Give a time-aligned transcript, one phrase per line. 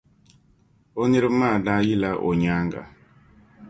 [1.01, 2.81] O niraba maa daa yila o nyaaŋa.